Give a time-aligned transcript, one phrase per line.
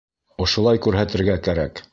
[0.45, 1.89] Ошолай күрһәтергә кәрәк!